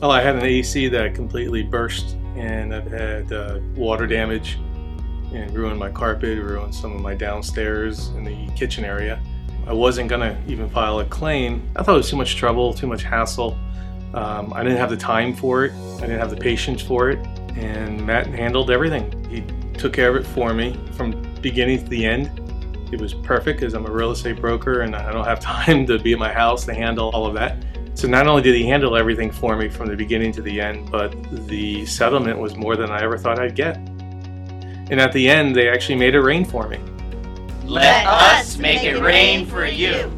Well, 0.00 0.12
I 0.12 0.22
had 0.22 0.34
an 0.34 0.44
AC 0.44 0.88
that 0.88 1.14
completely 1.14 1.62
burst, 1.62 2.16
and 2.34 2.74
I've 2.74 2.90
had 2.90 3.30
uh, 3.34 3.58
water 3.76 4.06
damage 4.06 4.58
and 5.34 5.52
ruined 5.52 5.78
my 5.78 5.90
carpet, 5.90 6.38
ruined 6.38 6.74
some 6.74 6.94
of 6.94 7.02
my 7.02 7.14
downstairs 7.14 8.08
in 8.16 8.24
the 8.24 8.50
kitchen 8.54 8.82
area. 8.82 9.20
I 9.66 9.74
wasn't 9.74 10.08
gonna 10.08 10.42
even 10.48 10.70
file 10.70 11.00
a 11.00 11.04
claim. 11.04 11.68
I 11.76 11.82
thought 11.82 11.96
it 11.96 11.98
was 11.98 12.08
too 12.08 12.16
much 12.16 12.36
trouble, 12.36 12.72
too 12.72 12.86
much 12.86 13.02
hassle. 13.02 13.58
Um, 14.14 14.54
I 14.54 14.62
didn't 14.62 14.78
have 14.78 14.88
the 14.88 14.96
time 14.96 15.36
for 15.36 15.66
it. 15.66 15.72
I 15.98 16.00
didn't 16.00 16.18
have 16.18 16.30
the 16.30 16.36
patience 16.36 16.80
for 16.80 17.10
it. 17.10 17.18
And 17.58 18.06
Matt 18.06 18.26
handled 18.28 18.70
everything. 18.70 19.22
He 19.28 19.44
took 19.78 19.92
care 19.92 20.08
of 20.08 20.16
it 20.16 20.26
for 20.26 20.54
me 20.54 20.80
from 20.92 21.22
beginning 21.42 21.84
to 21.84 21.90
the 21.90 22.06
end. 22.06 22.40
It 22.90 22.98
was 22.98 23.12
perfect 23.12 23.60
because 23.60 23.74
I'm 23.74 23.84
a 23.84 23.92
real 23.92 24.12
estate 24.12 24.40
broker 24.40 24.80
and 24.80 24.96
I 24.96 25.12
don't 25.12 25.26
have 25.26 25.40
time 25.58 25.86
to 25.88 25.98
be 25.98 26.14
at 26.14 26.18
my 26.18 26.32
house 26.32 26.64
to 26.64 26.72
handle 26.72 27.10
all 27.10 27.26
of 27.26 27.34
that. 27.34 27.62
So 28.00 28.08
not 28.08 28.26
only 28.26 28.40
did 28.40 28.54
he 28.54 28.64
handle 28.64 28.96
everything 28.96 29.30
for 29.30 29.54
me 29.56 29.68
from 29.68 29.88
the 29.88 29.94
beginning 29.94 30.32
to 30.32 30.40
the 30.40 30.58
end, 30.58 30.90
but 30.90 31.14
the 31.46 31.84
settlement 31.84 32.38
was 32.38 32.56
more 32.56 32.74
than 32.74 32.88
I 32.90 33.02
ever 33.02 33.18
thought 33.18 33.38
I'd 33.38 33.54
get. 33.54 33.76
And 33.76 34.98
at 34.98 35.12
the 35.12 35.28
end, 35.28 35.54
they 35.54 35.68
actually 35.68 35.96
made 35.96 36.14
it 36.14 36.22
rain 36.22 36.46
for 36.46 36.66
me. 36.66 36.78
Let 37.62 38.06
us 38.06 38.56
make 38.56 38.84
it 38.84 39.02
rain 39.02 39.44
for 39.44 39.66
you. 39.66 40.10